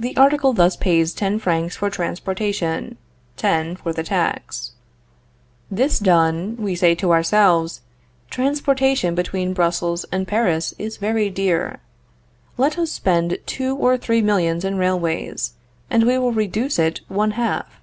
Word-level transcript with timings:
The 0.00 0.16
article 0.16 0.52
thus 0.52 0.74
pays 0.74 1.14
ten 1.14 1.38
francs 1.38 1.76
for 1.76 1.90
transportation, 1.90 2.98
ten 3.36 3.76
for 3.76 3.92
the 3.92 4.02
tax. 4.02 4.72
This 5.70 6.00
done, 6.00 6.56
we 6.56 6.74
say 6.74 6.96
to 6.96 7.12
ourselves: 7.12 7.82
Transportation 8.30 9.14
between 9.14 9.52
Brussels 9.54 10.02
and 10.10 10.26
Paris 10.26 10.74
is 10.76 10.96
very 10.96 11.30
dear; 11.30 11.78
let 12.56 12.76
us 12.80 12.90
spend 12.90 13.38
two 13.46 13.76
or 13.76 13.96
three 13.96 14.22
millions 14.22 14.64
in 14.64 14.76
railways, 14.76 15.52
and 15.88 16.02
we 16.02 16.18
will 16.18 16.32
reduce 16.32 16.76
it 16.80 17.02
one 17.06 17.30
half. 17.38 17.80